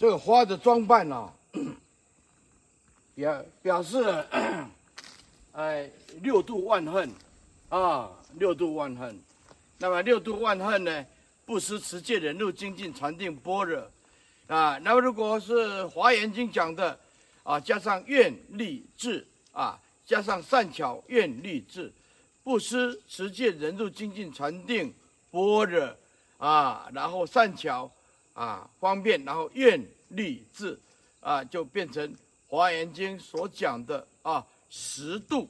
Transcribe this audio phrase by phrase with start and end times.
[0.00, 1.30] 这个花的装扮呢、啊，
[3.14, 4.24] 表表示，
[5.52, 5.90] 哎，
[6.22, 7.12] 六度万恨
[7.68, 9.20] 啊，六度万恨。
[9.76, 11.06] 那么六度万恨呢，
[11.44, 13.90] 不失、持戒、忍辱、精进、禅定、般若
[14.46, 14.78] 啊。
[14.78, 15.52] 那么如果是
[15.90, 16.98] 《华严经》讲的
[17.42, 21.92] 啊，加上愿力智啊，加上善巧愿力智，
[22.42, 24.94] 不失、持戒、忍辱、精进、禅定、
[25.30, 25.94] 般若
[26.38, 27.92] 啊，然后善巧。
[28.32, 30.78] 啊，方便，然后愿力智，
[31.20, 32.08] 啊，就变成
[32.46, 35.48] 《华严经》所讲的啊十度，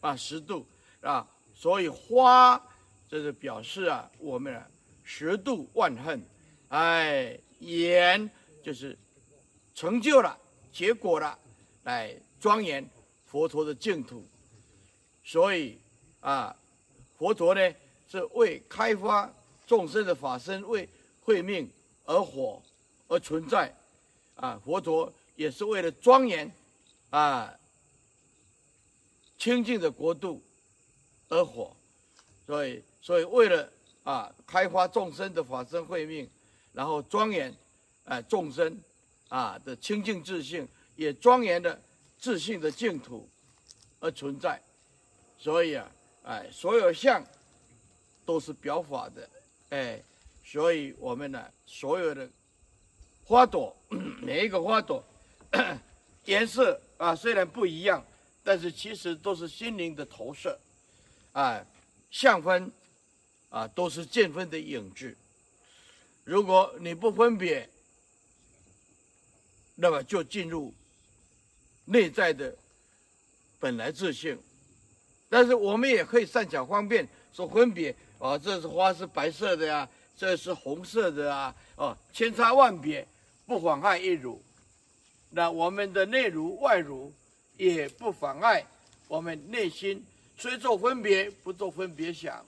[0.00, 0.66] 啊十度
[1.00, 2.60] 啊，所以花
[3.08, 4.68] 这是表示啊我们啊
[5.02, 6.22] 十度万恨，
[6.68, 8.30] 哎，言
[8.62, 8.96] 就是
[9.74, 10.38] 成就了
[10.72, 11.38] 结果了，
[11.84, 12.88] 来庄严
[13.26, 14.24] 佛陀的净土，
[15.24, 15.78] 所以
[16.20, 16.54] 啊
[17.18, 17.74] 佛陀呢
[18.08, 19.32] 是为开发
[19.66, 20.88] 众生的法身，为
[21.22, 21.68] 慧命。
[22.04, 22.60] 而火
[23.08, 23.74] 而存在，
[24.34, 26.50] 啊，佛陀也是为了庄严，
[27.10, 27.56] 啊，
[29.38, 30.42] 清净的国度
[31.28, 31.76] 而火，
[32.46, 36.28] 所以，所以为了啊，开发众生的法身慧命，
[36.72, 37.54] 然后庄严，
[38.04, 38.80] 哎，众生
[39.28, 41.80] 啊的清净自信，也庄严的
[42.18, 43.28] 自信的净土
[44.00, 44.60] 而存在，
[45.38, 45.90] 所以啊，
[46.24, 47.24] 哎，所有相
[48.24, 49.30] 都是表法的，
[49.70, 50.02] 哎。
[50.44, 52.28] 所以，我们呢，所有的
[53.24, 53.74] 花朵，
[54.20, 55.02] 每一个花朵
[56.26, 58.04] 颜色啊，虽然不一样，
[58.42, 60.58] 但是其实都是心灵的投射，
[61.32, 61.64] 啊，
[62.10, 62.70] 相分
[63.48, 65.16] 啊，都是见分的影子。
[66.24, 67.68] 如果你不分别，
[69.76, 70.72] 那么就进入
[71.86, 72.54] 内在的
[73.58, 74.38] 本来自性。
[75.28, 79.88] 但是我们也可以善巧方便说分别啊，这是花是白色的呀。
[80.16, 83.06] 这是红色的啊，哦，千差万别，
[83.46, 84.40] 不妨碍一如。
[85.30, 87.12] 那我们的内如外如，
[87.56, 88.64] 也不妨碍
[89.08, 90.04] 我们内心
[90.36, 92.44] 虽做分别，不做分别想，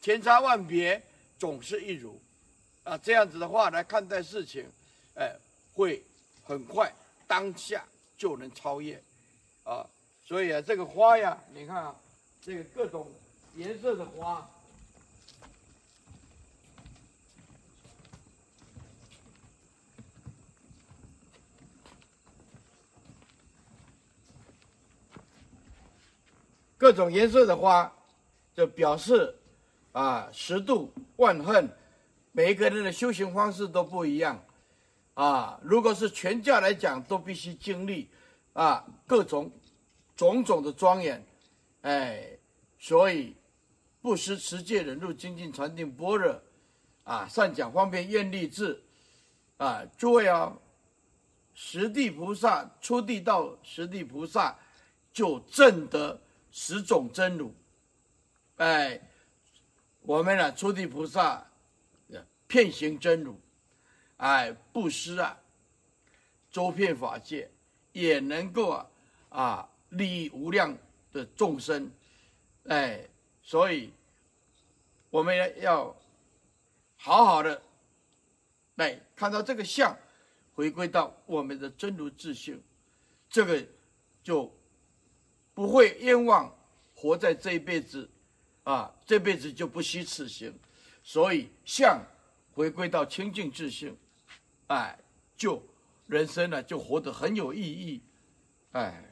[0.00, 1.02] 千差万别，
[1.38, 2.20] 总是一如。
[2.84, 4.64] 啊，这样子的话来看待事情，
[5.14, 5.34] 哎，
[5.72, 6.02] 会
[6.44, 6.92] 很快
[7.26, 7.84] 当下
[8.16, 9.02] 就能超越。
[9.64, 9.84] 啊，
[10.24, 11.96] 所以啊，这个花呀，你看啊，
[12.40, 13.10] 这个各种
[13.56, 14.48] 颜色的花。
[26.80, 27.92] 各种颜色的花，
[28.54, 29.36] 就表示
[29.92, 31.68] 啊十度万恨。
[32.32, 34.42] 每一个人的修行方式都不一样
[35.12, 35.60] 啊。
[35.62, 38.08] 如果是全教来讲，都必须经历
[38.54, 39.52] 啊各种
[40.16, 41.22] 种种的庄严。
[41.82, 42.26] 哎，
[42.78, 43.36] 所以
[44.00, 46.42] 布施、持戒、忍辱、精进、禅定、般若
[47.04, 48.82] 啊，善讲方便、愿力智
[49.58, 50.56] 啊，诸位啊，
[51.52, 54.56] 十地菩萨初地到十地菩萨
[55.12, 56.18] 就证得。
[56.50, 57.54] 十种真如，
[58.56, 59.00] 哎，
[60.02, 61.46] 我们呢，初地菩萨，
[62.46, 63.38] 遍行真如，
[64.16, 65.40] 哎，布施啊，
[66.50, 67.50] 周遍法界，
[67.92, 68.90] 也能够啊
[69.28, 70.76] 啊利益无量
[71.12, 71.90] 的众生，
[72.64, 73.06] 哎，
[73.42, 73.92] 所以
[75.10, 75.96] 我们要
[76.96, 77.62] 好好的
[78.74, 79.96] 来看到这个相，
[80.54, 82.60] 回归到我们的真如自性，
[83.28, 83.64] 这个
[84.22, 84.52] 就。
[85.60, 86.50] 不会冤枉
[86.94, 88.08] 活在这一辈子，
[88.62, 90.50] 啊，这辈子就不虚此行，
[91.02, 92.02] 所以相
[92.54, 93.94] 回归到清净自性，
[94.68, 94.98] 哎，
[95.36, 95.62] 就
[96.06, 98.00] 人生呢就活得很有意义，
[98.72, 99.04] 哎。